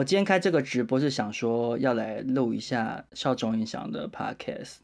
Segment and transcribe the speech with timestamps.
[0.00, 4.76] 我今天开这个直播是想说要来录一下少中印象的 podcast。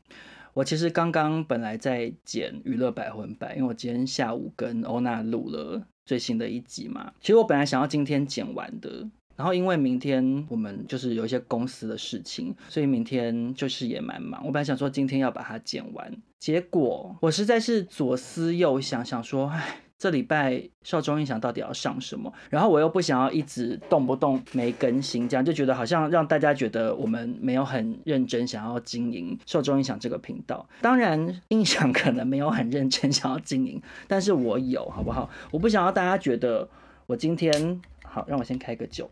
[0.52, 7.14] 我其实刚刚本来在剪娱乐百分百，因为我今天下午跟欧娜录了最新的一集嘛。
[7.22, 14.44] 其实我本来想要今天剪完的，然后因为明天我们就是有一些公司的事情，所以明天就是也蛮忙。
[14.44, 19.80] 我本来想说今天要把它剪完，结果我实在是左思右想，想说，唉。
[19.98, 22.30] 这礼拜少中印象到底要上什么？
[22.50, 30.68] 然后我又不想要一直动不动没更新，这样就觉得好像让大家觉得我们没有很认真想要经营少中印象这个频道。
[30.82, 35.30] 当然，印象可能没有很认真想要经营，但是我有，好不好？
[35.50, 36.68] 我不想要大家觉得
[37.06, 39.10] 我今天好，让我先开个酒。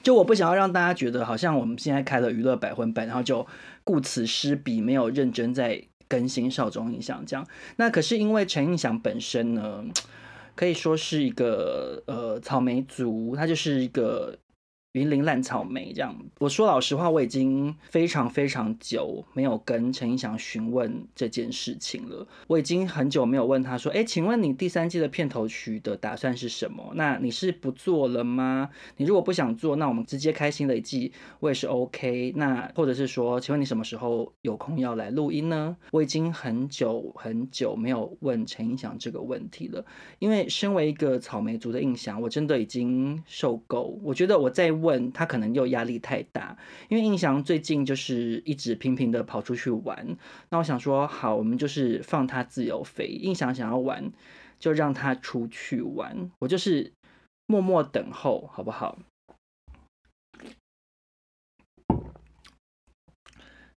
[0.00, 3.44] 就我不想要让大家觉得好像我们现在开了娱乐百分百，然后就
[3.82, 5.82] 顾此失彼，没有认真在。
[6.12, 9.82] 更新少中印象这样，那可是因为陈印象本身呢，
[10.54, 14.36] 可以说是一个呃草莓族，他就是一个。
[14.92, 22.26] 云林烂草莓这样，我说老实话，我已经非常非常久没有跟陈印祥询问这件事情了。
[22.46, 26.92] 我已经很久没有问他说，哎，请问你第三季的片头曲的打算是什么？
[26.94, 28.68] 那你是不做了吗？
[28.98, 32.34] 你如果不想做，那我们直接开新的一季，我也是 OK。
[32.36, 35.74] 那或者是说，请问你什么时候有空要来录音呢？
[35.90, 39.86] 我已经很久很久没有问陈印祥这个问题了，
[40.18, 43.98] 因为身为一个草莓族的印象，我真的已经受够。
[44.02, 44.70] 我觉得我在。
[44.82, 50.18] 问他可能又压力太大，因为印象最近就是一直频频的跑出去玩。
[50.50, 53.06] 那我想说，好，我们就是放他自由飞。
[53.06, 54.12] 印象想要玩，
[54.58, 56.30] 就让他出去玩。
[56.40, 56.92] 我就是
[57.46, 58.98] 默默等候，好不好？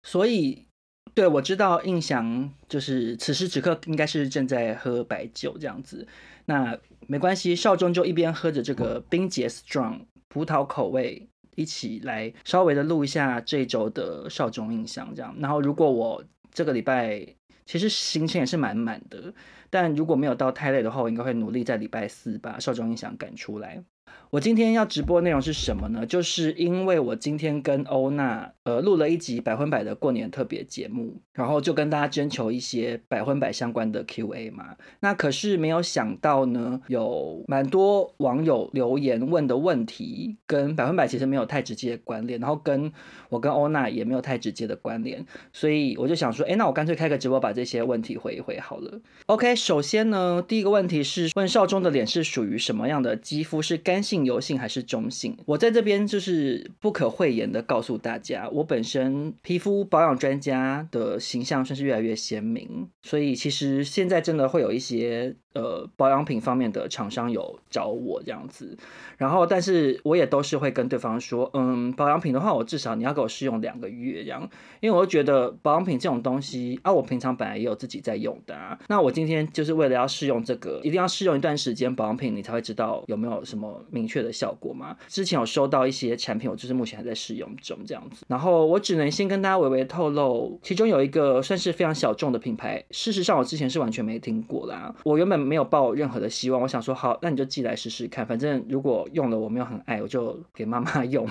[0.03, 0.67] 所以，
[1.15, 6.07] 对，我知道印象就是此时此刻应该是正在喝白酒这样子。
[6.45, 10.01] 那没关系，少中就一边喝着这个冰结 strong。
[10.29, 15.35] 葡萄口味，一起来稍微的录一下这周的少中印象，这样。
[15.39, 17.25] 然后如果我这个礼拜
[17.65, 19.33] 其实行程也是满满的，
[19.69, 23.83] 但如果没有到太累的话，我应该会努力在礼拜四把少中印象赶出来。
[24.31, 26.05] 我今天要直播内容是什么呢？
[26.05, 34.75] 就是因为我今天跟欧娜呃录了一集百分百的过年特别节目，然后就跟大家征求一些百分百相关的 Q&A 嘛。
[34.99, 42.91] 那可是没有想到呢，有蛮多网友留言问的问题跟百分百其实没有太直接的关联，然后跟
[43.29, 48.99] 我跟欧娜也没有太直接的关联，所以我就想说，哎，那我干脆开个直播把这些问题回一回好了。
[49.27, 53.61] OK，首先呢，第一个问题是问少中的脸是属于什么样的肌肤？
[53.61, 54.23] 是干性？
[54.25, 55.35] 油性还是中性？
[55.45, 68.77] 我在这边就是不可讳言的告诉大家，我本身皮肤保养专家的形象算是越来越鲜明，所以其实现在真的会有一些呃保养品方面的厂商有找我这样子，
[69.17, 74.49] 然后但是我也都是会跟对方说，嗯，保养品的话，我至少你要给我试用两个月这样，
[74.79, 84.25] 因为我觉得保养品这种东西啊，我平常本来也有自己在用的啊，那我今天就是为了要试用这个，一定要试用一段时间保养品，你才会知道有没有什么明确。
[84.25, 84.97] 的效果吗？
[85.07, 88.25] 之前有收到一些产品，我就是目前还在试用中这样子。
[88.27, 94.95] 然后我只能先跟大家微微透露，其中有一个算是非常小众的品牌，事实上我之前是完全没听过啦。
[95.03, 101.29] 我原本没有抱任何的希望，我想说好，那你就寄来试试看，反正如果用了我没有很爱，我就给妈妈用。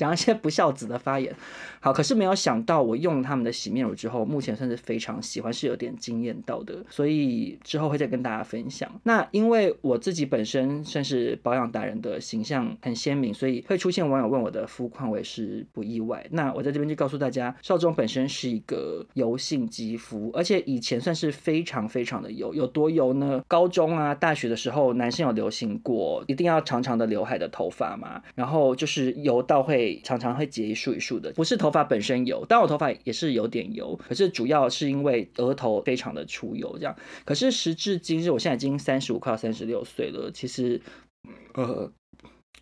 [0.00, 1.30] 讲一些不孝子的发言，
[1.78, 8.90] 好，可是没有想到我用他们的洗面乳之后，目前算是非常喜欢，是有点惊艳到的，所以之后会再跟大家分享。
[9.02, 16.26] 那因为我自己本身算是保养达人的形象很鲜明，所以会出现网友问我的肤况，我也是不意外。
[16.30, 23.44] 那我在这边就告诉大家，少中本身是一个油性肌肤，而且以前算是非常非常的油，有多油呢？
[23.46, 29.89] 高中啊、大学的时候，男生有流行过一定要长长的刘海的头发嘛，然后就是油到会。
[30.04, 36.94] 常常会结一束一束的，不是头发本身油，但我头发也是有点油，可是主要是因为额头非常的出油这样。
[37.24, 40.80] 可是时至今日，我现在已经三十五快要三十六岁了，其实，
[41.54, 41.90] 呃。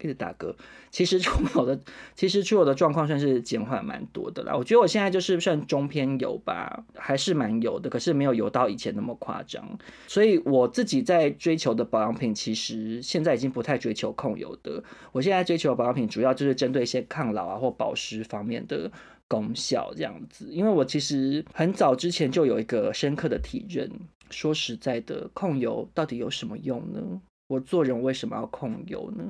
[0.01, 0.55] 一直打嗝，
[0.91, 1.79] 其实出油的，
[2.15, 4.55] 其实出油的状况算是减缓蛮多的啦。
[4.55, 9.79] 我觉得我现在就是算中偏油吧，还是蛮油的，可是没有油到以前那么夸张。
[10.06, 14.83] 所以我自己在追求的保养品，其实现在已经不太追求控油的。
[15.12, 18.91] 我现在追求的保养品，主要就是针对一些抗老啊或保湿方面的
[19.27, 20.49] 功效这样子。
[20.51, 23.91] 因为我其实很早之前就有一个深刻的体认，
[24.31, 27.21] 说实在的，控油到底有什么用呢？
[27.49, 29.25] 我做人为什么要控油呢？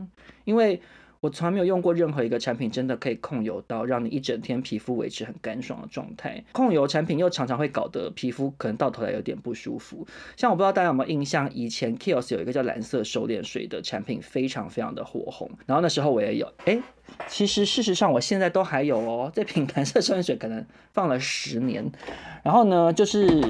[0.44, 0.80] 因为
[1.20, 6.44] 我从来没有用过任何一个产品，真的可以控油到让你一整天皮肤维持很干爽的状态。
[6.52, 10.06] 控油产品又常常会搞得皮肤可能到头来有点不舒服。
[10.36, 15.50] 像我不知道大家有没有印象，以前 Kiehl's 有一个叫蓝色收敛水的产品，非常非常的火红。
[15.66, 16.80] 然后那时候我也有，哎，
[17.26, 21.88] 其实事实上我现在都还有哦，这瓶 蓝色收敛水可能放了十年。
[22.42, 23.44] 然后呢，就是。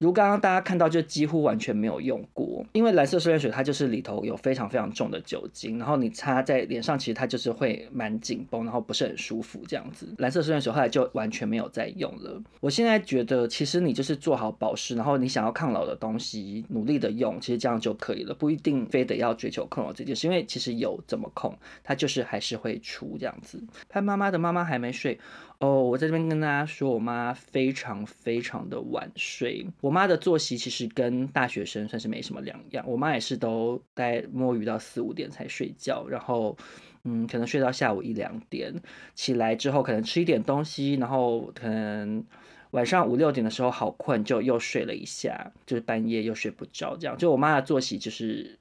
[0.00, 10.08] 如刚刚大家看到，就几乎完全没有用过，因为蓝色收敛水它就是里头有非常非常重的酒精，然后你擦在脸上，其实它就是会蛮紧绷，然后不是很舒服这样子。
[10.16, 12.42] 蓝色收敛水后来就完全没有再用了。
[12.60, 21.54] 我现在觉得，其实你就是做好保湿，然后你想要抗老的东西，努力的用，其实这样就可以了，不一定非得要追求控油这件事，因为其实有怎么控，
[21.84, 23.62] 它就是还是会出这样子。
[23.90, 25.20] 潘妈妈的妈妈还没睡。
[25.60, 29.66] 哦我在这边跟大家说，我妈非常非常的晚睡。
[29.82, 32.82] 我妈的作息其实跟大学生算是没什么两样。
[32.88, 36.56] 我妈也是都待摸鱼到四五点才睡觉，然后
[37.04, 38.74] 嗯，可能睡到下午一两点，
[39.14, 42.24] 起来之后可能吃一点东西，然后可能
[42.70, 47.14] 晚上五六点的时候好困，就又睡了一下，就是半夜又睡不着，这样。
[47.18, 48.58] 就我妈的作息就是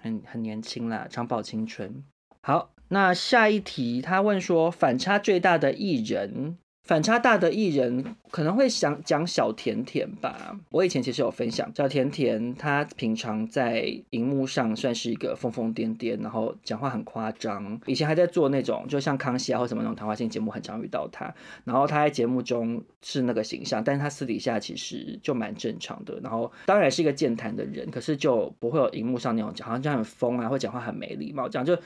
[0.00, 2.02] 很很年轻啦，长保青春。
[2.42, 2.72] 好。
[2.92, 10.58] 那下一题，他问说，反差最大的艺人，反差大的艺人可能会想讲小甜甜吧。
[10.70, 17.80] 我以前其实有分享，小甜甜她平常在荧幕上算是一个疯疯癫癫，然后讲话很夸张。
[17.86, 21.32] 以前还在做那种，就像康熙啊或什么那种谈话性节目，很常遇到她。
[21.62, 26.18] 然后她在节目中是那个形象，但是她私底下其实就蛮正常的。
[26.24, 31.78] 然后当然是一个健谈的人，可是就不会有荧幕上那种讲，好像就很疯啊，或讲话很没礼貌这样就。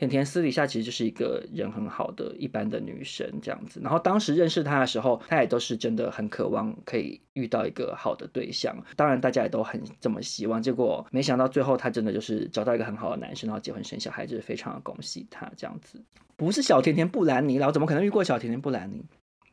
[0.00, 16.02] 甜甜私底下其实就是一个人很好的一般的女生这样子，然后当时认识她的时候，她也都是真的很渴望可以遇到一个好的对象，当然大家也都很这么希望，结果没想到最后她真的就是找到一个很好的男生，然后结婚生小孩，就是非常的恭喜她这样子。
[16.34, 19.04] 不是小甜甜布兰妮啦，我怎么可能遇过小甜甜布兰妮？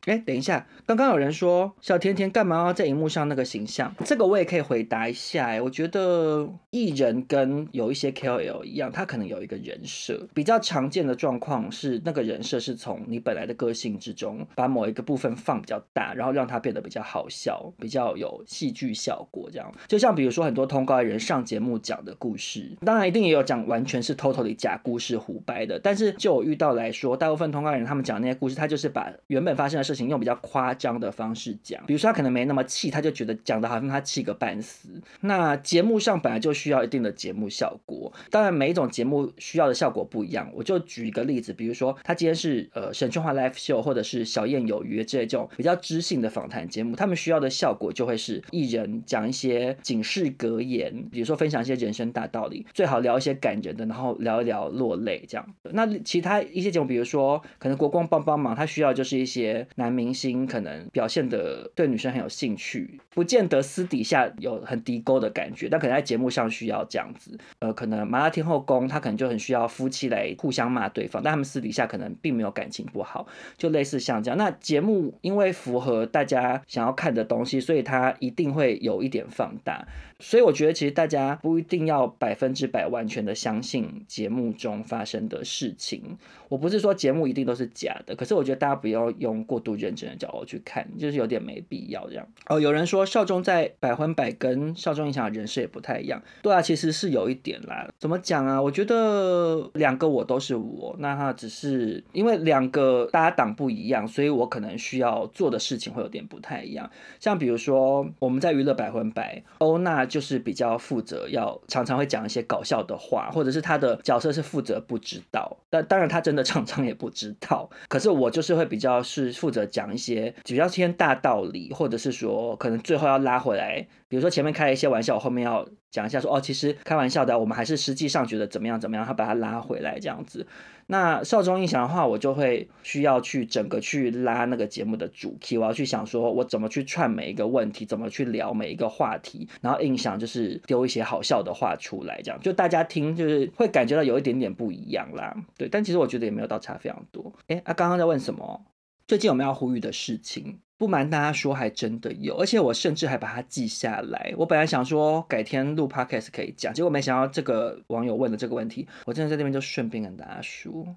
[0.08, 3.94] 哎，等一下，刚刚有人说小甜甜干嘛要在荧幕上那个形象？
[4.04, 5.46] 这个我也可以回答一下。
[5.48, 10.26] 哎，我觉得艺人跟有一些 KOL 一样，他可能有一个人设。
[10.32, 19.50] 比较常见的状况是，那个人设是从你本来的个性之中，把某一个部分放比较大，然后让它变得比较好笑，比较有戏剧效果。
[19.52, 25.78] 这样，就像比如说很多通告人上节目讲的故事，当然一定也有讲完全是 totally 假故事胡掰的。
[25.78, 30.08] 但是就我遇到来说，大部分通告人他们讲那些故事，他就是把原本发生的事情。
[30.08, 34.88] 用比较夸张的方式讲，比如说他可能没那么气，他就觉得讲的好像他气个半死。
[35.20, 40.50] 那节目上本来就需要一定的节目效果，当然每一种节目需要的效果不一样。
[40.54, 55.54] 我就举一个例子，比如说他今天是呃沈春华 Live Show 或者是小燕有约这种比较知性的访谈节目，他们需要的效果就会是艺人讲一些警示格言，比如说分享一些人生大道理，最好聊一些感人的，然后聊一聊落泪这样。
[55.72, 59.87] 那其他一些节目，比如说可能国光帮帮忙，他需要就是一些男。
[59.88, 67.38] 男明星可能表现的对女生很有兴趣，不见得私底下有很低沟的感觉，但可能在节目上需要这样子。
[67.60, 73.26] 呃，可能麻辣天后宫他可能就很需要夫妻来互相骂对方，但他们私底下可能并没有感情不好，
[73.56, 74.36] 就类似像这样。
[74.36, 79.88] 那节目因为符合大家想要看的东西，所以他一定会有一点放大。
[80.20, 86.18] 所以我觉得其实大家不一定要百分之百完全的相信节目中发生的事情。
[86.48, 92.26] 我不是说节目一定都是假的，可是我觉得大家不要用过度认真的角度去看，就是有点没必要这样。
[92.46, 96.22] 哦，有人说少中在百分百跟少中印象的人设也不太一样。
[96.42, 97.88] 对啊，其实是有一点啦。
[97.98, 98.60] 怎么讲啊？
[98.60, 106.90] 我觉得两个我都是我，那他只是因为两个搭档不一样，所以我可能需要做的事情会有点不太一样。
[107.20, 117.68] 像比如说我们在娱乐百分百，欧娜就是比较负责要常常会讲一些搞笑的话，或者是他的角色是负责不知道，但当然他真的常常也不知道。
[117.88, 119.57] 可是我就是会比较是负责。
[119.66, 130.46] 讲一些比较偏大道理，或者是说可能最后要拉回来，比如说前面开了一些玩笑，我后面要讲一下说哦，其实开玩笑的，我们还是实际上觉得怎么样怎么样，他把它拉回来这样子。
[130.90, 145.36] 那少中印象的话，我就会需要去整个去拉那个节目的主题，我要去想说我怎么去串每一个问题，怎么去聊每一个话题，然后印象就是丢一些好笑的话出来，这样就大家听就是会感觉到有一点点不一样啦。
[145.58, 147.34] 对，但其实我觉得也没有到差非常多。
[147.48, 148.64] 哎，啊，刚刚在问什么？
[149.08, 150.58] 最近有没有要呼吁的事情？
[150.76, 154.34] 不瞒大家说，还真的有，而且我甚至还把它记下来。
[154.36, 160.94] 我本来想说改天录 podcast 可以讲，结果没想到这个网友问的这个问题，我真的在那边就顺便跟大家说。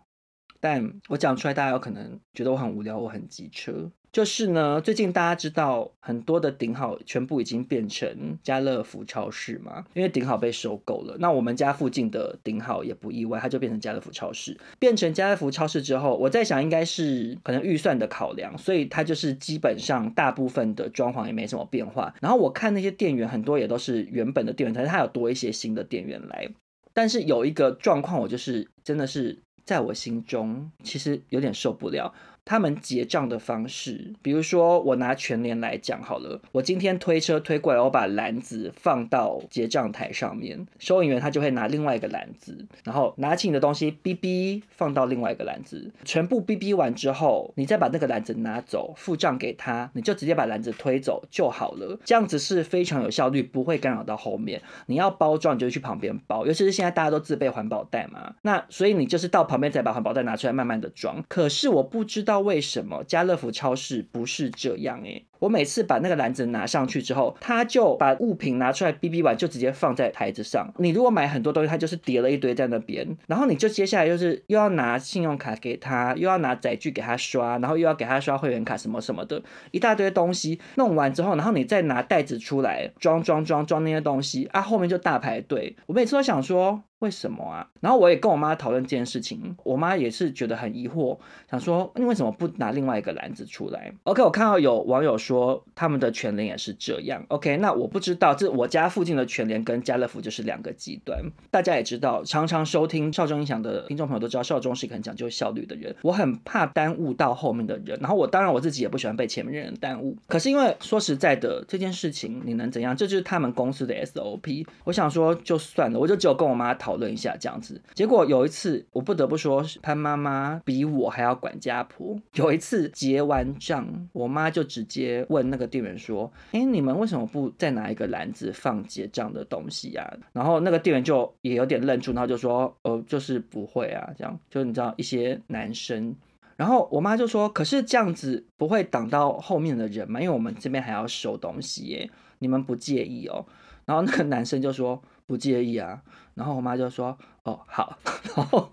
[0.59, 3.89] 但我讲出来，大家有可能觉得我很无聊，我很机车。
[4.11, 11.15] 就是呢，最近大家知道很多的顶好全部已经变成家乐福超市嘛，因为顶好被收购了。
[11.19, 14.59] 那我们家附近的顶好也不意外，它就变成家乐福超市。
[14.77, 22.13] 变成家乐福超市之后，我在想应该是可能预算的考量，所以它就是基本上大部分的装潢也没什么变化。
[22.19, 26.49] 然后我看那些店员很多也都是原本的店员，但是它有多一些新的店员来。
[26.93, 32.13] 但是有一个状况，我就是真的是在我心中其实有点受不了。
[32.43, 51.97] 他们结账的方式，比如说我拿全联来讲好了，我今天推车推过来，我把篮子放到结账台上面，收银员他就会拿另外一个篮子，然后拿起你的东西，哔哔放到另外一个篮子，全部哔哔完之后，你再把那个篮子拿走，付账给他，你就直接把篮子推走就好了。
[52.03, 54.61] 这样子是非常有效率，不会干扰到后面。
[54.87, 61.23] 你要包装，你就去旁边包，尤其是现在大家都自备环保袋嘛，那所以你就是到旁边再把环保袋拿出来，慢慢的装。
[61.29, 62.30] 可是我不知道。
[62.31, 65.25] 不知道为什么家乐福超市不是这样诶？
[65.39, 70.73] 我每次把那个篮子拿上去之后，他就把物品拿出来哔哔完，就直接放在台子上。
[70.77, 85.75] 你如果买很多东西，他就是叠了一堆在那边，然后你就接下来就是又要拿信用卡给他，又要拿载具给他刷，然后又要给他刷会员卡什么什么的，一大堆东西弄完之后，然后你再拿袋子出来装装装装那些东西啊，后面就大排队。
[85.87, 86.81] 我每次都想说。
[87.01, 87.67] 为什么啊？
[87.79, 91.17] 然后我也跟我妈讨论这件事情，我妈也是觉得很疑惑，
[91.49, 97.25] 想说你为什么不拿另外一个篮子出来？OK，我看到有网友说他们的全联也是这样。
[97.29, 101.19] OK，那我不知道，这我家附近的全联跟家乐福就是两个极端。
[101.49, 107.97] 大家也知道，常常收听少中音响的听众朋友都知道，少中是一个很讲究效率的人，我很怕耽误到后面的人。
[107.99, 110.15] 然后我当然我自己也不喜欢被前面的人耽误。
[110.27, 112.95] 可是因为说实在的，这件事情你能怎样？
[112.95, 114.67] 这就是他们公司的 SOP。
[114.83, 116.90] 我想说就算了，我就只有跟我妈讨。
[116.91, 122.19] 讨论一下这样子，结果有一次我不得不说，潘妈妈比我还要管家婆。
[122.33, 136.13] 有一次结完账，我妈就直接问那个店员说：“哎，你们为什么不再拿一个篮子放结账的东西呀？”然后那个店员就也有点愣住，然后就说：“哦，就是不会啊，这样就你知道一些男生。”
[136.57, 140.19] 然后我妈就说：“可是这样子不会挡到后面的人吗？
[140.19, 143.45] 因为我们这边还要收东西耶，你们不介意哦？”
[143.85, 145.01] 然后那个男生就说。
[145.27, 146.01] 不介意啊，
[146.33, 147.97] 然后我妈就说：“哦，好。”
[148.35, 148.69] 然后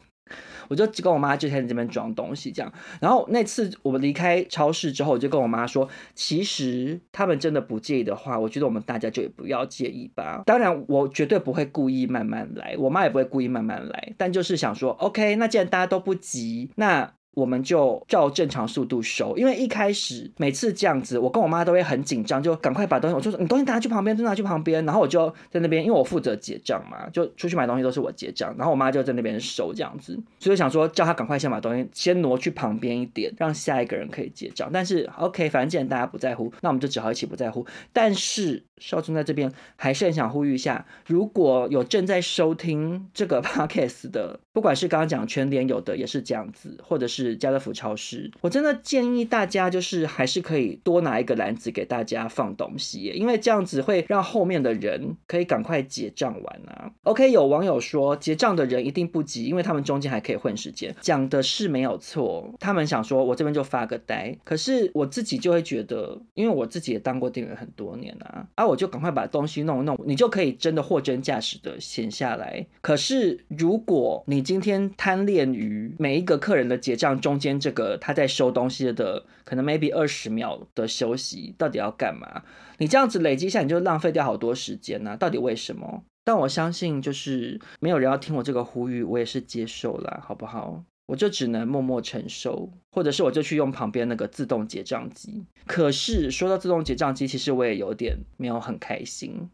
[0.67, 2.73] 我就跟我妈就在这边装东西，这样。
[3.01, 10.43] 然后那次我们离开超市之后，我就跟我妈说：“其实他们真的不介意的话，我觉得我们大家就也不要介意吧。
[10.47, 34.69] 当然，我绝对不会故意慢慢来，我妈也不会故意慢慢来，但就是想说，OK，那既然大家都不急，那。”我们就照正常速度收，因为一开始每次这样子，我跟我妈都会很紧张，就赶快把东西，我就说你东西拿去旁边，就拿去旁边，然后我就在那边，因为我负责结账嘛，就出去买东西都是我结账，然后我妈就在那边收这样子，所以想说叫她赶快先把东西先挪去旁边一点，让下一个人可以结账。
[34.73, 37.65] 但是 OK，反正既然大家不在乎，那我们就只好一起不在乎。
[37.93, 47.18] 但是少中在这边还是很想呼吁一下，如果有正在收听这个 Podcast 的，不管是刚刚讲全联有的也是这样子，或者是。
[47.25, 56.91] 是家乐福超市，我真的建议大家就是还是可以多拿一个篮子给大家放东西，因为这样子会让后面的人可以赶快结账完啊。
[57.03, 62.55] OK，有网友说结账的人一定不急，因为他们中间还可以混时间，讲的是没有错。
[62.61, 72.65] 他们想说我这边就发个呆，可是我自己就会觉得，因为我自己也当过店员很多年啊，啊，我就赶快把东西弄一弄，你就可以真的货真价实的闲下来。
[72.81, 82.43] 可是如果你今天贪恋于每一个客人的结账，中间这个他在收东西的可能 maybe 二十秒的休息，到底要干嘛？
[82.79, 85.17] 你这样子累积一下，你就浪费掉好多时间呢、啊。
[85.17, 86.03] 到底为什么？
[86.25, 90.85] 但我相信就是没有人要听我这个呼吁，我也是接受了，好不好？
[91.07, 95.47] 我就只能默默承受，或者是我就去用旁边那个自动结账机。
[95.67, 99.49] 可是说到自动结账机，其实我也有点没有很开心，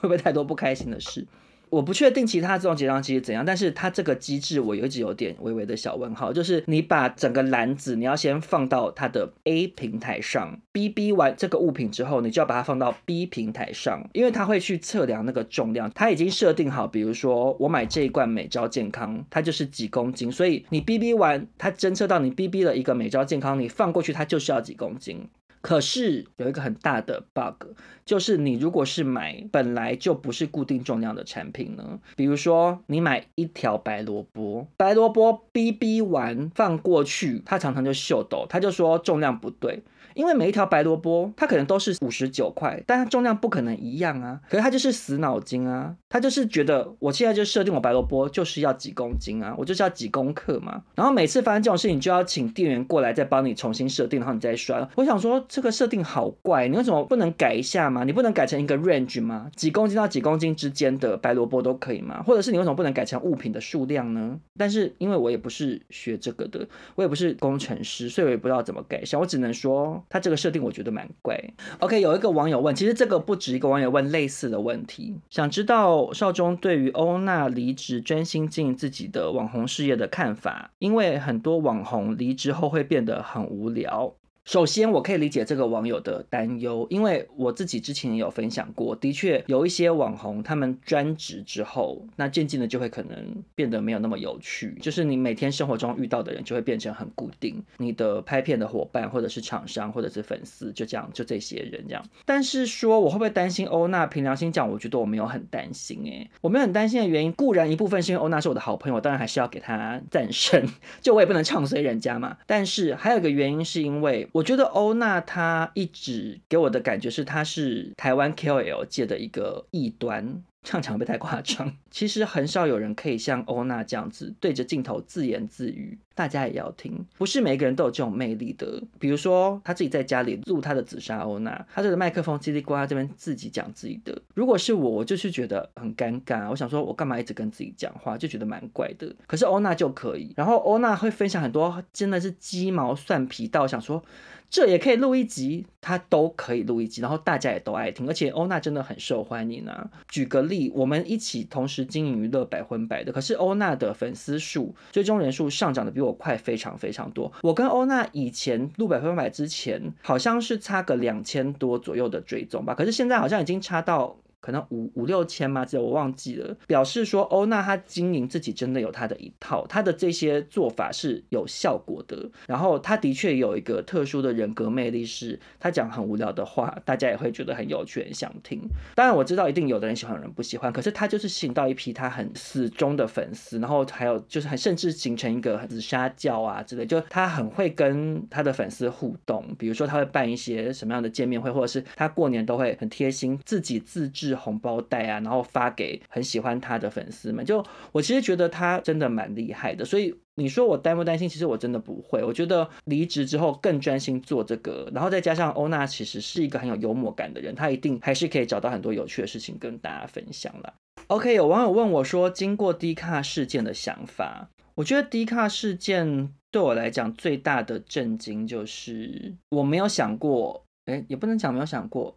[0.00, 1.26] 会不会太多不开心的事？
[1.70, 25.28] 我不确定其他这种结账机是怎样，但是它这个机制我一直有点微微的小问号，就是你把整个篮子你要先放到它的 A 平台上，BB 完这个物品之后，你就要把它放到 B 平台上，因为它会去测量那个重量，它已经设定好，比如说我买这一罐美招健康，它就是几公斤，所以你 BB 完，它侦测到你 BB 了一个美招健康，你放过去它就是要几公斤。
[25.68, 27.74] 可是有一个很大的 bug，
[28.06, 39.82] 就是你如果是买本来就不是固定重量的产品呢，比如说你买一条白萝卜，白萝卜 BB 完放过去，它常常就秀逗，它就说重量不对。
[40.18, 44.40] 因为每一条白萝卜它可能都是五十九块，但它重量不可能一样啊。
[44.50, 50.82] 可是他就是死脑筋啊，他就是觉得我现在就设定我白萝卜就是要几公斤啊，我就是要几公克嘛。
[50.96, 54.84] 然后每次发生这种事情，就要请店员过来再帮你重新设定，然后你再摔。
[54.96, 58.02] 我想说这个设定好怪，你为什么不能改一下吗？
[58.02, 59.48] 你不能改成一个 range 吗？
[59.54, 62.20] 几公斤到几公斤之间的白萝卜都可以吗？
[62.24, 64.40] 或者是你为什么不能改成物品的数量呢？
[64.58, 69.20] 但是因为我也不是学这个的，我也不是工程师，所以我也不知道怎么改善。
[69.20, 71.38] 我只能说他这个设定我觉得蛮怪。
[71.80, 84.14] OK，有一个网友问，其实这个不止一个网友问类似的问题，想知道少中对于欧娜离职专心经营自己的网红事业的看法，因为很多网红离职后会变得很无聊。
[84.48, 93.14] 首先，我可以理解这个网友的担忧，因为我自己之前也有分享过，的确有一些网红，他们专职之后，那渐渐的就会可能
[93.54, 102.02] 变得没有那么有趣，就是你每天生活中遇到的人就会变成很固定，你的拍片的伙伴或者是厂商或者是粉丝，就这样，就这些人这样。
[102.24, 104.06] 但是说我会不会担心欧娜？
[104.06, 110.66] 凭良心讲，我觉得我没有很担心诶，我没有很担心的原因，固然一部分是因为欧娜是我的好朋友，当然还是要给她赞声，
[111.02, 112.38] 就我也不能唱衰人家嘛。
[112.46, 114.26] 但是还有一个原因是因为。
[114.38, 120.44] 我觉得欧娜她一直给我的感觉是，她是台湾 KOL 界的一个异端。
[120.68, 121.74] 唱场会不会太夸张？
[121.90, 127.02] 其实很少有人可以像欧娜这样子对着镜头自言自语，大家也要听。
[127.16, 128.82] 不是每个人都有这种魅力的。
[128.98, 134.20] 比如说，他自己在家里录他的紫砂欧娜，他这个麦克风叽里呱啦这边自己讲自己的。
[134.34, 136.50] 如果是我，我就是觉得很尴尬。
[136.50, 139.10] 我想说，我干嘛一直跟自己讲话，就觉得蛮怪的。
[139.26, 140.34] 可是欧娜就可以。
[140.36, 144.04] 然后欧娜会分享很多，真的是鸡毛蒜皮到想说。
[144.50, 149.90] 这也可以录一集，他都可以录一集，然后大家也都爱听，而且欧娜真的很受欢迎啊。
[150.08, 157.32] 举个例，我们一起同时经营娱乐百分百的，可是欧娜的粉丝数、追踪人数上涨的比我快非常非常多。
[157.42, 164.16] 我跟欧娜以前录百分百之前，好像是差个两千多左右的追踪吧，可是现在好像已经差到。
[164.40, 165.64] 可能五五六千吗？
[165.64, 166.56] 这我忘记了。
[166.66, 172.30] 表示说欧娜她经营自己真的有她的一套，她的这些做法是有效果的。
[172.46, 178.60] 然后她的确有一个特殊的人格魅力，是她讲很无聊的话，大家也会觉得很有趣、很想听。
[178.94, 180.72] 当然我知道一定有的人喜欢，有人不喜欢。
[180.72, 189.44] 可是她就是吸引到一批她很死忠的粉丝，然后还有就是很甚至形成一个紫砂教啊之类，就她很会跟她的粉丝互动。
[189.58, 194.27] 比如说她会办一些什么样的见面会，或者是她过年都会很贴心自己自制。
[194.28, 197.44] 是红包袋啊，然后发给很喜欢他的粉丝们。
[197.44, 201.28] 就我其实觉得他真的蛮厉害的，所以你说我担不担心？
[201.28, 202.22] 其实我真的不会。
[202.22, 210.74] 我觉得离职之后更专心做这个，然后再加上欧娜其实是一个很有幽默感的人，她一定还是可以找到很多有趣的事情跟大家分享了。
[211.08, 222.14] OK，有网友问我说，经过 D 卡事件的想法，我觉得 D 卡事件对我来讲最大的震惊就是我没有想过，哎，也不能讲没有想过。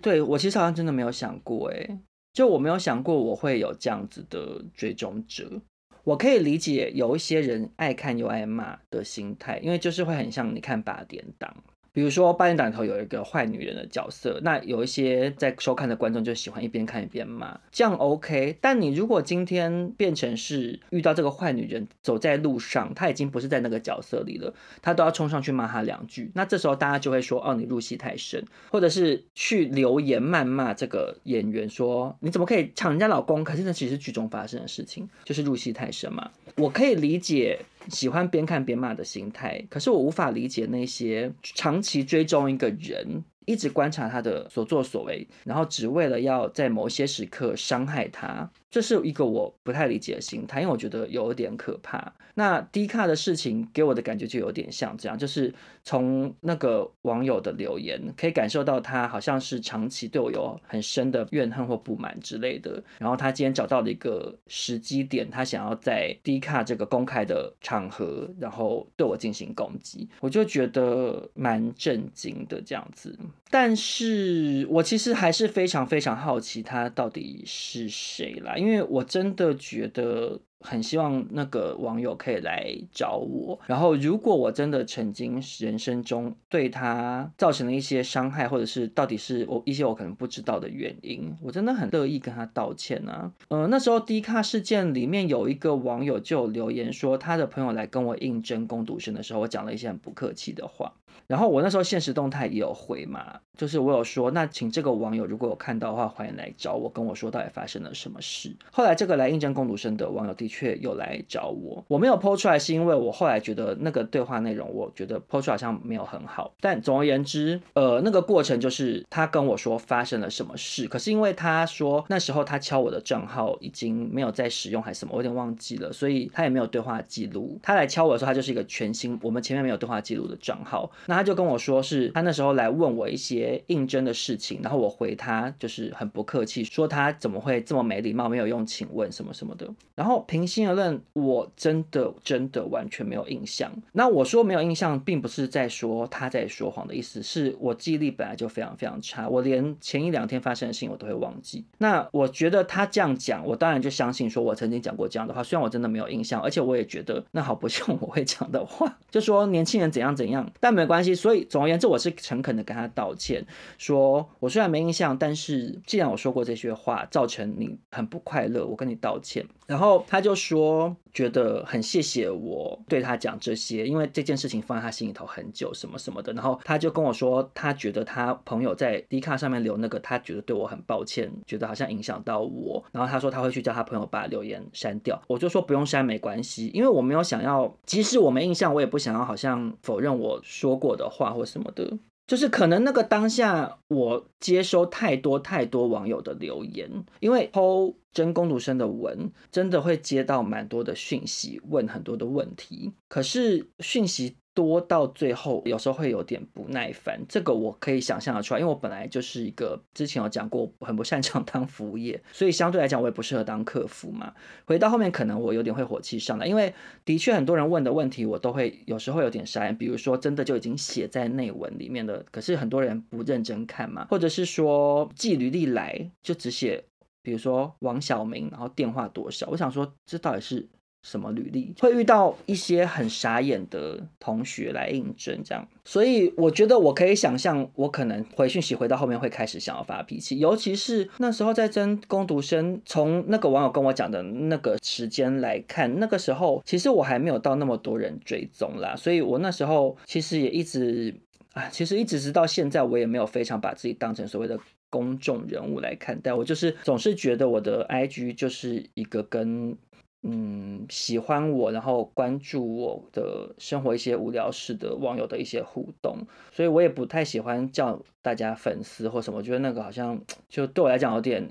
[0.00, 1.98] 对，我其实好像真的没有想过，哎，
[2.32, 5.60] 就我没有想过我会有这样子的追踪者。
[6.04, 11.54] 我可以理解有一些人爱看又爱骂的心态，因为就是会很像你看八点档。
[11.92, 18.56] 比如说八点档里头有一个坏女人的角色，那有一些在收看的观众就喜欢一边看一边骂，这样 OK。
[18.60, 33.44] 但你如果今天变成是遇到这个坏女人走在路上，她已经不是在那个角色里了，她都要冲上去骂她两句，那这时候大家就会说哦，你入戏太深，或者是去留言谩骂这个演员说你怎么可以抢人家老公？
[33.44, 36.30] 可是那其实剧中发生的事情，就是入戏太深嘛。
[36.56, 37.58] 我可以理解。
[37.88, 48.50] 喜欢边看边骂的心态，可是我无法理解那些长期追踪一个人，一直观察他的所作所为，然后只为了要在某些时刻伤害他。
[48.72, 52.14] 这是一个我不太理解的心态，因为我觉得有点可怕。
[52.34, 55.52] 那 D 卡的事情给我的感觉就有点像这样，就是
[55.84, 62.82] 从那个网友的留言可以感受到他好像是长期对我有很深的怨恨或不满之类的。
[62.96, 73.14] 然后他今天找到了一个时机点，他想要在 D 卡这个公开的场合，然后对我进行攻击，我就觉得蛮震惊的这样子。
[73.52, 78.56] 但是我其实还是非常非常好奇他到底是谁啦。
[78.56, 93.30] 因为我真的觉得很希望那个网友可以来找我，然后如果我真的曾经人生中对他造成了一些伤害，或者是到底是我一些我可能不知道的原因，我真的很乐意跟他道歉啊。
[93.48, 100.94] 呃，那时候 D 卡事件里面有一个网友就留言说，他的朋友来跟我应征攻读生的时候，我讲了一些很不客气的话。
[101.26, 108.54] 然后我那时候现实动态也有回嘛，就是我有说，那请这个网友如果有看到的话，欢迎来找我，跟我说到底发生了什么事。
[108.70, 116.52] 后来这个来应征攻读生的网友的确有来找我，我没有 po 出来，是因为我后来觉得那个对话内容，我觉得 po 出来好像没有很好。
[116.60, 127.58] 但总而言之，呃，那个过程就是他跟我说发生了什么事，可是因为他说那时候他敲我的账号已经没有在使用还是什么，我有点忘记了，所以他也没有对话记录。
[127.62, 139.68] 他来敲我的时候，他就是一个全新，我们前面没有对话记录的账号，那他就跟我说，是他那时候来问我一些应征的事情，然后我回他就是很不客气，说他怎么会这么没礼貌，没有用请问什么什么的。
[139.94, 143.70] 然后平心而论，我真的真的完全没有印象。
[143.92, 151.64] 那我说没有印象，并不是在说他在说谎的意思，是我记忆力本来就非常非常差，我连前一两天发生的事情我都会忘记。
[151.78, 161.42] 那我觉得他这样讲，我当然就相信说我曾经讲过这样的话，虽然我真的没有印象，而且我也觉得那好不像我会讲的话，就说年轻人怎样怎样，但没关关系，所以。
[161.44, 163.44] 总而言之，我是诚恳的跟他道歉，
[163.78, 169.46] 说我虽然没印象，但是既然我说过这些话，造成你很不快乐，我跟你道歉。
[169.66, 176.32] 然后他就说觉得很谢谢我对他讲这些，因为这件事情放在他心里头很久，什么什么的。
[176.32, 182.82] 然后他就跟我说，他觉得他朋友在 D 卡上面留那个，他觉得对我很抱歉，觉得好像影响到我。
[182.92, 185.20] 然后他说他会去叫他朋友把留言删掉。
[185.26, 191.98] 我就说不用删，没关系，因为我没有想要，即使我没印象，我也不想要好像否认我说过的话或什么的。
[192.32, 196.90] 就是可能那个当下，我接收太多太多网友的留言，
[197.20, 204.38] 因为剖真工读生的文，真的会接到蛮多的讯息，问很多的问题，可是讯息。
[204.54, 214.34] 多到最后，有时候会有点不耐烦，这个我可以想象得出来，因为我本来就是一个之前有讲过很不擅长当服务业，所以相对来讲我也不适合当客服嘛。
[214.66, 226.84] 回到后面可能我有点会火气上来，因为的确很多人问的问题我都会有时候有点傻眼，比如说真的就已经写在内文里面的，可是很多人不认真看嘛，或者是说寄履历来就只写，
[227.22, 230.68] 比如说王小明，然后电话多少，我想说这到底是。
[231.02, 251.12] 什么履历会遇到一些很傻眼的同学来应征，这样，所以我觉得我可以想象，我可能回讯息回到后面会开始想要发脾气，尤其是那时候在争攻读生，从那个网友跟我讲的那个时间来看，那个时候其实我还没有到那么多人追踪啦，所以我那时候其实也一直
[251.52, 254.56] 啊，其实一直直到现在，我也没有非常把自己当成所谓的
[254.88, 259.76] 公众人物来看待，我就是总是觉得我的 IG 就是一个跟。
[260.22, 266.16] 嗯，喜欢我，然后关注我的生活一些无聊事的网友的一些互动，
[266.52, 271.48] 所以我也不太喜欢叫大家粉丝或什么，我觉得那个好像就对我来讲有点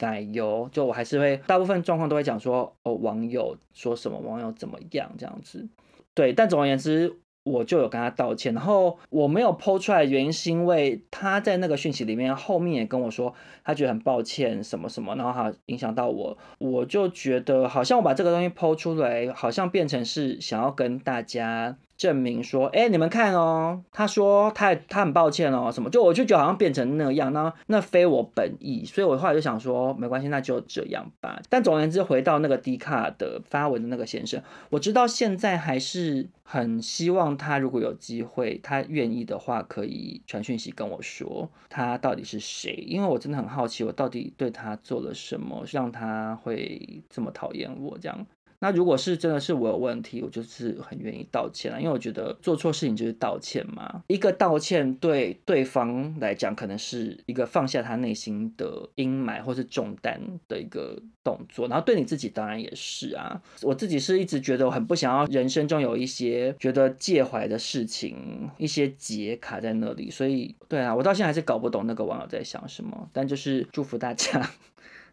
[0.00, 5.66] 奶油，就我还是会大部分状况都会讲说哦，网友说什么，网友怎么样这样子，
[6.14, 7.18] 对，但总而言之。
[7.42, 21.76] 我就有跟他道歉，然后我没有剖出来原因是因为他在那个讯息里面后面也跟我说，他觉得很抱歉什么什么，然后他影响到我，我就觉得好像我把这个东西剖出来，好像变成是想要跟大家。
[22.00, 31.42] 证明说，哎，你们看哦，他说他他很抱歉哦，什么就我就觉得好像变成那样，那那非我本意，所以我后来就想说，没关系，那就这样吧。
[31.50, 48.26] 但总而言之，回到那个 D 卡的发文的那个先生，我知道现在还是很希望他如果有机会，他愿意的话，可以传讯息跟我说他到底是谁，因为我真的很好奇，我到底对他做了什么，让他会这么讨厌我这样。
[48.62, 54.04] 那如果是真的是我有问题，我就是很愿意道歉了，因为我觉得做错事情就是道歉嘛。
[54.06, 63.40] 一个道歉对对方来讲，可能是一个放下他内心的阴霾或是重担的一个动作，然后对你自己当然也是啊。
[63.62, 74.50] 我自己是一直觉得我很不想要人生中有一些觉得介怀的事情，一些结卡在那里，所以对啊，我到现在还是搞不懂那个网友在想什么，但就是祝福大家。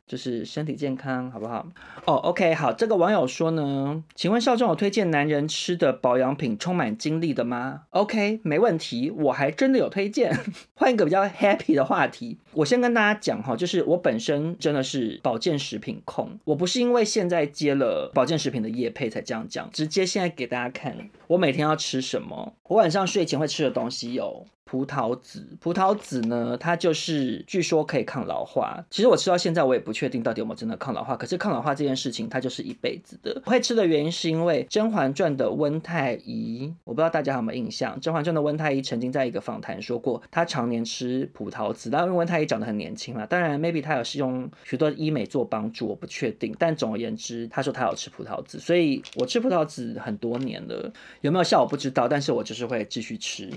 [0.07, 1.67] 就是身体健康，好不好？
[2.05, 2.71] 哦、，OK，好。
[2.71, 10.33] 这个网友说呢，请问少壮有推荐男人吃的保养品充满精力的吗？OK，没问题，我还真的有推荐。
[10.75, 20.95] 换一个比较 happy 的话题，我先跟大家讲哈，就是我本身真的是保健食品控，我不是因为现在接了保健食品的业配才这样讲，直接现在给大家看，
[21.27, 28.85] 我每天要吃什么，我晚上睡前会吃的东西有葡萄籽，葡萄籽呢，它就是据说可以抗老化。
[28.89, 31.17] 其实我吃到现在，我也不确定到底有没有真的抗老化。
[31.17, 33.41] 可是抗老化这件事情，它就是一辈子的。
[33.45, 41.89] 会吃的原因是因为《甄嬛传》的温太医，我不知道大家有没有印象，《甄嬛传》的温太医曾经在一个访谈说过，他常年吃葡萄籽。
[41.89, 46.55] 当然，温太医长得很年轻嘛，当然 maybe 他有是用许多医美做帮助，我不确定。
[46.59, 53.49] 但总而言之，他说他有吃葡萄籽，所以我吃葡萄籽很多年了，有没有效我不知道，但是我就是会继续吃。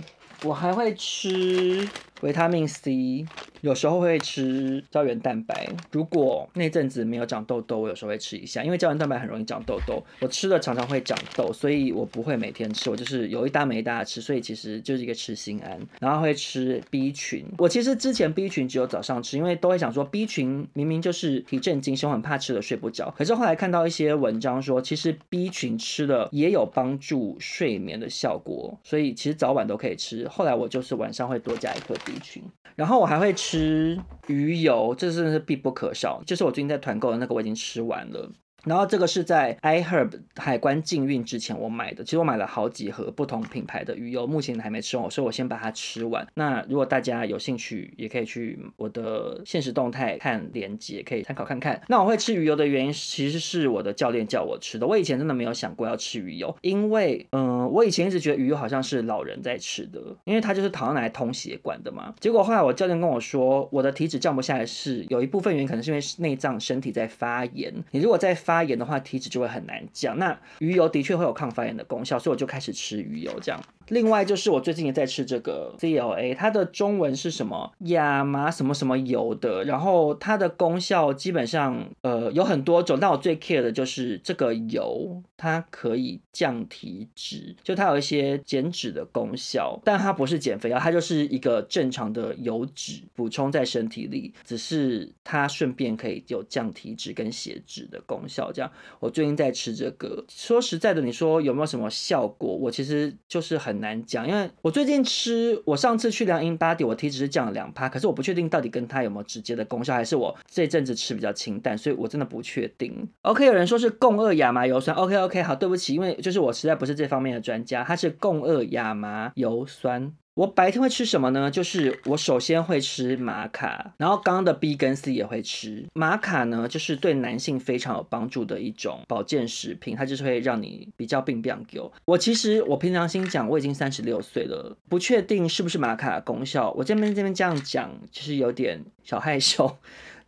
[0.43, 1.87] 我还会吃
[2.23, 3.27] 维他命 C，
[3.61, 5.69] 有时候会吃胶原蛋白。
[5.91, 10.03] 如果那阵子没有长痘痘，我有时候会吃一下，因为胶原蛋白很容易长痘痘。
[10.21, 14.21] 我吃的常常会长痘，所以我不会每天吃，我就是有一搭没一搭吃。
[14.21, 15.79] 所以其实就是一个吃心安。
[15.99, 23.15] 然后会吃 B 群，我其实之前 B 群只有早上吃，因为都会想说 B 群明明就是提振精神，我很怕吃了睡不着。
[23.17, 30.30] 可是后来看到一些文章说，其实 B 群吃了也有帮助睡眠的效果，所以其实早晚都可以吃。
[30.31, 32.43] 后来我就是晚上会多加一颗 B 群，
[32.77, 36.23] 然后我还会吃鱼油，这真的是必不可少。
[36.25, 38.31] 就是我最近在团购的那个，我已经吃完了。
[38.65, 46.27] 然后这个是在 iHerb 海关禁运之前我买的，其实我买了好几盒不同品牌的鱼油，目前还没吃完，所以我先把它吃完。
[46.35, 51.81] 那如果大家有兴趣，也可以去我的现实动态看链接，可以参考看看。
[51.89, 54.87] 那我会吃鱼油的原因，其实是我的教练叫我吃的。
[54.87, 62.15] 我以前真的没有想过要吃鱼油，因为嗯、我以前一直觉得鱼油好像是老人在吃的，因为它就是好像拿来通血管的嘛。
[62.19, 67.73] 结果后来我教练跟我说，我的体脂降不下来是有一部分原因，可能是因为内脏身体在发炎。
[67.91, 70.19] 你如果在发发炎的话，体脂就会很难降。
[70.19, 73.61] 那鱼油的确会有抗发炎的功效，所以我就开始吃鱼油这样。
[73.91, 98.53] 另外就是我最近也在吃这个 CLA，它的中文是什么亚麻什么什么油的，然后它的功效基本上呃有很多种，但我最 care 的就是这个油，它可以降体脂，就它有一些减脂的功效，但它不是减肥药，它就是一个正常的油脂补充在身体里，只是它顺便可以有降体脂跟血脂的功效。
[98.53, 102.55] 这样，我最近在吃这个，说实在的，你说有没有什么效果？
[102.55, 103.80] 我其实就是很。
[103.81, 113.09] 难讲，因为我最近吃，我上次去量 InBody，我体脂是降了两趴，可是我不确定到底跟它有没有直接的功效，还是我这阵子吃比较清淡，所以我真的不确定。
[113.23, 120.13] OK，有人说是共二亚麻油酸，OK OK，好，对不起，因为就是我实在不是这方面的专家，它是共二亚麻油酸。
[120.41, 121.51] 我白天会吃什么呢？
[121.51, 125.85] 就是我首先会吃玛卡，然后刚刚的 B 跟 C 也会吃。
[125.93, 131.93] 玛卡呢，就是对男性非常有帮助的一种保健食品，它就是会让你比较病变狗。
[132.07, 136.71] 我其实我平常心讲，我已经三十六岁了，不确定是不是玛卡的功效。
[136.71, 139.77] 我这边这边这样讲，其实有点小害羞。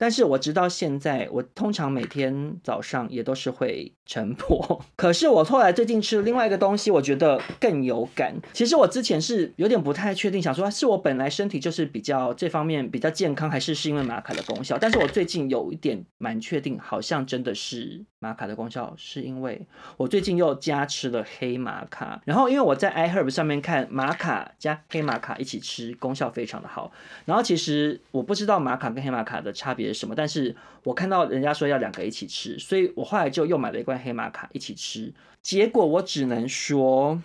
[0.02, 4.80] 但是我直到现在，我通常每天早上也都是会晨勃。
[4.98, 8.34] 可是我后来最近吃了另外一个东西，我觉得更有感。
[8.52, 14.76] 其实我之前是有点不太确定，想说是我本来身体就是比较这方面比较健康，还是是因为玛卡的功效。
[14.76, 19.64] 但是我最近有一点蛮确定，好像真的是玛卡的功效，是因为
[19.98, 22.20] 我最近又加吃了黑玛卡。
[22.24, 26.90] 然后因为我在 iHerb 上面看玛卡加黑玛卡一起吃，功效非常的好。
[27.24, 29.91] 然后其实我不知道玛卡跟黑玛卡的差别。
[29.92, 30.14] 什么？
[30.14, 35.12] 但是我看到人家说要两个一起吃，所以我后来就又买了一罐黑玛卡一起吃。
[35.42, 37.20] 结果我只能说，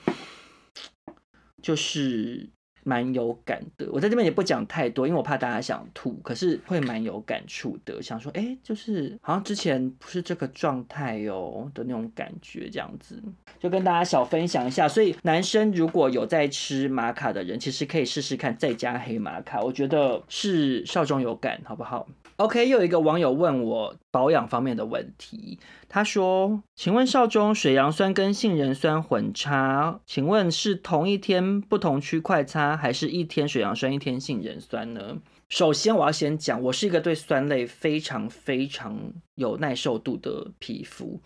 [1.61, 2.49] 就是。
[2.83, 8.01] 蛮有感的，我在这边也不讲太多，因为我怕大家想吐，可是会蛮有感触的。
[8.01, 13.21] 想说，哎，就是好像之前不是这个状态哟的那种感觉，这样子
[13.59, 14.87] 就跟大家小分享一下。
[14.87, 25.57] 所以男生如果有在吃玛卡的人，其实可以试试看再加黑玛卡，我觉得是少中有感，好不好？OK，又有一个网友问我保养方面的问题。
[25.89, 35.17] 他说：“请问少中，水杨酸跟杏仁酸混擦，请问是同一天不同区块擦，还是一天水杨酸一天杏仁酸呢？”
[35.49, 38.95] 首先，我要先讲，我是一个对酸类非常非常
[39.35, 41.19] 有耐受度的皮肤。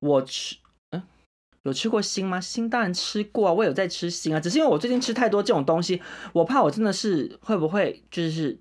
[0.00, 0.56] 我吃，
[0.90, 1.02] 嗯，
[1.62, 2.40] 有吃过锌吗？
[2.40, 8.58] 锌当然吃过啊，我有在吃锌啊，只是因为我最近吃太多这种东西，我怕我真的是会不会就是。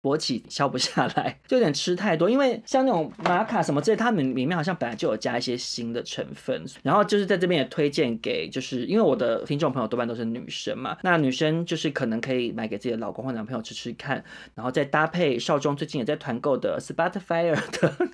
[0.00, 2.30] 勃起消不下来， 就有点吃太多。
[2.30, 6.64] 因为像那种玛卡什么这些，它们里面好像本来就有加一些新的成分。
[6.82, 14.22] 然后就是在这边也推荐给，就是因为我的听众朋友多半都是女生嘛，那女生就是可能可以买给自己的老公或男朋友吃吃看，
[14.54, 18.08] 然后再搭配少中最近也在团购的 Spotify 的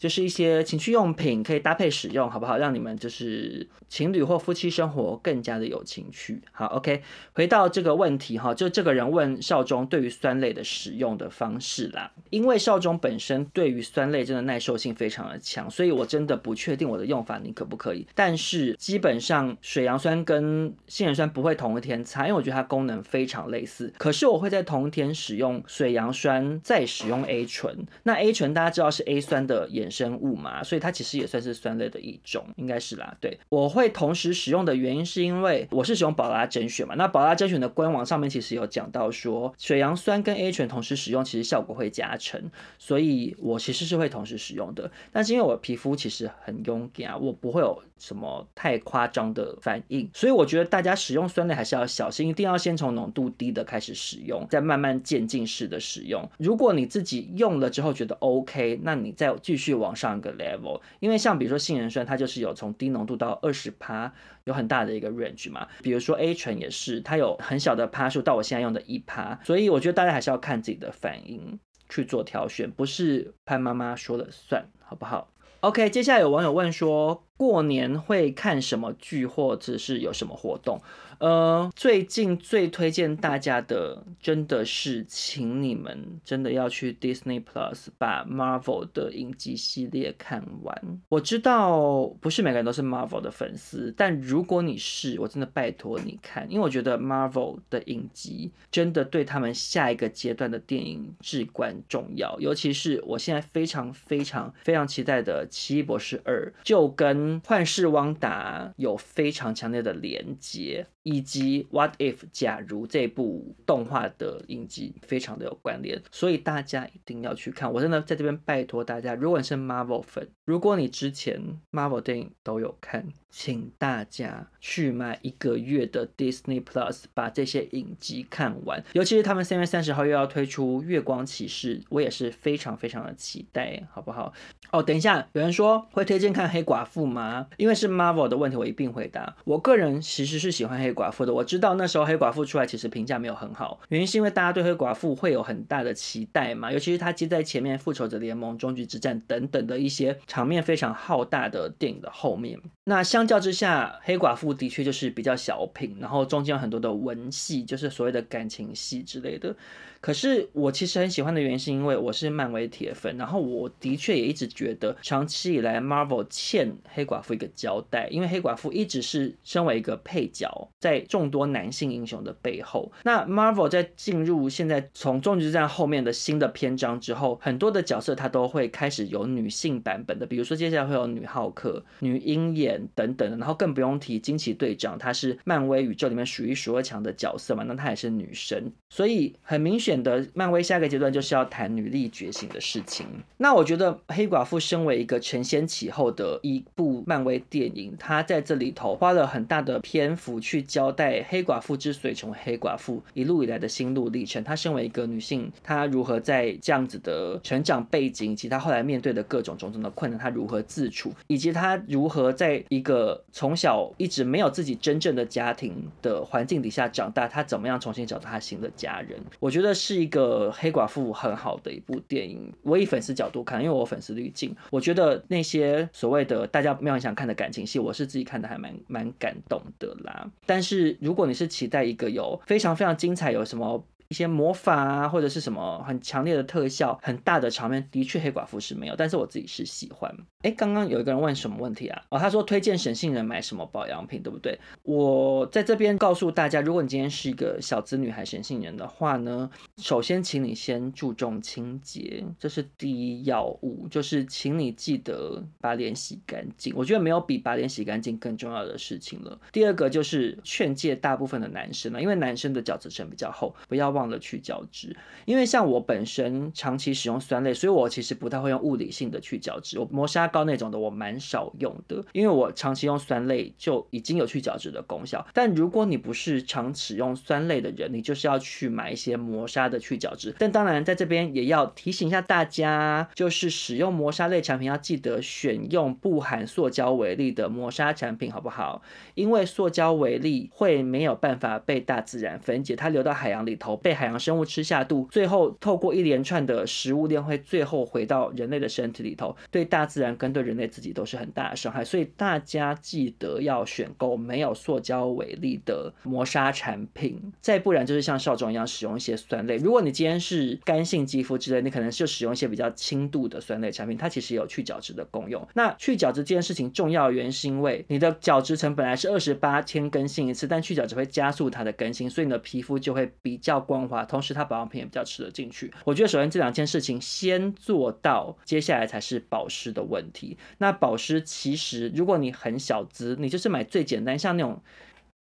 [0.00, 2.56] 就是一些情趣用品可以搭配使用，好不好？
[2.56, 6.40] 让你们就是情侣或夫妻生活更加的有情趣。
[6.52, 7.02] 好，OK，
[7.34, 18.06] 回到这个问题哈，就这个人问少中对于酸类的使用的方式啦，因为少中本身对于酸类真的耐受性非常的强，所以我真的不确定我的用法你可不可以。
[18.14, 23.92] 但是基本上水杨酸跟杏仁酸不会同一天擦，因为我觉得它功能非常类似。
[23.98, 27.86] 可是我会在同一天使用水杨酸，再使用 A 醇。
[28.04, 33.16] 那 A 醇大家知道是 A 酸的衍生物嘛，所以它其实也算是酸类的一种，应该是啦。
[33.20, 44.90] 对，我会同时使用的原因是因为我是使用宝拉甄选嘛，那宝拉甄选的官网上面其实有讲到说，水杨酸跟 A 醇同时使用其实效果会加成，所以我其实是会同时使用的。
[45.12, 56.26] 但是因为我皮肤其实很敏感，我不会有什么太夸张的反应，所以我觉得大家使用酸类还是要小心，一定要先从浓度低的开始使用，再慢慢渐进式的使用。
[56.38, 64.12] 如果你自己用了之后觉得 OK，那你再继续往上一个 level，因为像比如说杏仁酸，它就是有从低浓度到二十趴，
[64.44, 65.68] 有很大的一个 range 嘛。
[65.82, 71.58] 比如说 A 醇也是，它有很小的趴数到我现在用的一趴，所以我觉得大家还是要看自己的反应
[71.90, 80.80] 去做挑选，不是潘妈妈说了算，好不好？OK，接下来有网友问说，过年会看什么剧，或者是有什么活动？
[81.20, 91.00] 呃，最近最推荐大家的，真的是请你们真的要去 Disney Plus 把 Marvel 的影集系列看完。
[91.10, 102.34] 我知道不是每个人都是 Marvel 的粉丝，但如果你是，我真的拜托你看，因为我觉得 Marvel 的影集真的对他们下一个阶段的电影至关重要。
[102.40, 110.86] 尤其是我现在非常非常非常期待的《奇异博士二》，就跟《幻视汪达》有非常强烈的连接。
[111.10, 117.72] 以及 What If 假如这部动画的影集非常的有关联，所以大家一定要去看。
[117.72, 128.82] 我真的在这边拜托大家，如果你是 Marvel 粉，如果你之前 Marvel 电影都有看，请大家去买一个月的 Disney Plus，把这些影集看完。
[128.92, 134.32] 尤其是他们三月三十号又要推出《月光骑士》，我也是非常非常的期待，好不好？
[134.72, 137.46] 哦，等一下，有人说会推荐看黑寡妇吗？
[137.56, 139.36] 因为是 Marvel 的问题，我一并回答。
[139.44, 141.32] 我个人其实是喜欢黑寡妇的。
[141.32, 152.60] 我知道那时候黑寡妇出来，其实评价没有很好，原因是因为大家对黑寡妇会有很大的期待嘛，尤其是他接在前面《复仇者联盟：终局之战》等等的一些场面非常浩大的电影的后面。
[152.84, 159.54] 那像相较之下，黑寡妇的确就是比较小品，然后中间有很多的文戏，就是所谓的感情戏之类的。
[160.00, 172.90] 可是我其实很喜欢的原因是因为我是漫威铁粉，然后我的确也一直觉得长期以来 Marvel 欠黑寡妇一个交代，因为黑寡妇一直是身为一个配角，在众多男性英雄的背后。
[173.02, 189.89] 那 Marvel 在进入现在从终局之战后面的新的篇章之后，很多的角色他都会开始有女性版本的，比如说接下来会有女浩克、女鹰眼等等的，然后更不用提惊奇队长，她是漫威宇宙里面数一数二强的角色嘛，那她也是女神，所以很明显。
[189.90, 193.06] 显的漫威下一个阶段就是要谈女力觉醒的事情。
[193.38, 204.44] 那我觉得黑寡妇身为一个承先启后的一部漫威电影，她在这里头花了很大的篇幅去交代黑寡妇之所以成为黑寡妇一路以来的心路历程。
[204.44, 219.18] 她身为一个女性，她如何在这样子的成长背景以及她后来面对的各种种种的困难，她如何自处，以及她如何在一个从小一直没有自己真正的家庭的环境底下长大，她怎么样重新找到她新的家人？
[219.40, 219.74] 我觉得。
[219.80, 230.30] 是一个黑寡妇很好的一部电影，我以粉丝角度看，因为我粉丝滤镜，我觉得那些所谓的大家没有很想看的感情戏，我是自己看的还蛮蛮感动的啦。
[230.44, 233.82] 但是如果你是期待一个有非常非常精彩，有什么？
[234.10, 240.12] 一些魔法啊，或者是什么很强烈的特效、很大的场面，的确黑寡妇是没有，但是我自己是喜欢。
[240.42, 242.02] 哎，刚刚有一个人问什么问题啊？
[242.08, 244.58] 哦，他说推荐沈杏仁买什么保养品，对不对？
[244.82, 256.74] 我在这边告诉大家，如果你今天是一个小资女孩沈杏仁的话呢，首先请你先注重清洁，这是第一要务，就是请你记得把脸洗干净。
[256.76, 259.38] 我觉得没有比把脸洗干净更重要的事情了。
[259.52, 263.99] 第二个就是劝诫大部分的男生了，因为男生的角质层比较厚，不要忘。
[264.00, 269.78] 忘了去角质，因为像我本身长期使用酸类，所以我其实不太会用物理性的去角质。
[269.78, 275.26] 我磨砂膏那种的我蛮少用的，因为我长期用酸类就已经有去角质的功效。
[275.34, 280.34] 但如果你不是常使用酸类的人，你就是要去买一些磨砂的去角质。
[280.38, 288.80] 但当然在这边也要提醒一下大家，就是使用磨砂类产品要记得选用不含塑胶微粒的磨砂产品，好不好？
[289.14, 301.84] 因为塑胶微粒会没有办法被大自然分解，它流到海洋里头被被海洋生物吃下肚，最后透过一连串的食物链会最后回到人类的身体里头，对大自然跟对人类自己都是很大的伤害。
[301.84, 309.56] 所以大家记得要选购没有塑胶微粒的磨砂产品，再不然就是像少中一样使用一些酸类。
[309.56, 315.44] 如果你今天是干性肌肤之类，你可能就使用一些比较轻度的酸类产品，它其实有去角质的功用。
[315.54, 325.72] 那去角质这件事情重要原因是因为你的角质层本来是二十八天更新一次，但去角质会加速它的更新，所以你的皮肤就会比较光同时它保养品也比较吃得进去。
[325.84, 330.36] 我觉得首先这两件事情先做到，接下来才是保湿的问题。
[330.58, 334.62] 那保湿其实如果你很小资，你就是买最简单，像那种。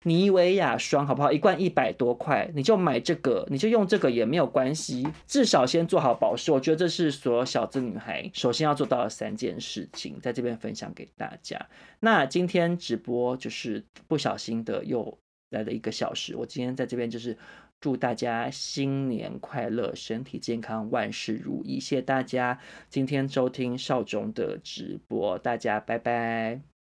[0.04, 1.32] 妮维雅霜好不好？
[1.32, 5.04] 一罐一百多块，你就买这个，你就用这个也没有关系。
[5.26, 11.68] 至少先做好保湿，我觉得这是所有小资女孩首先要做到的三件事情，在这边分享给大家。
[11.98, 15.18] 那今天直播就是不小心的又
[15.50, 17.36] 来了一个小时，我今天在这边就是
[17.80, 21.78] 祝大家新年快乐，身体健康，万事如意。
[21.78, 26.77] 谢谢大家今天收听少总的直播，大家拜拜。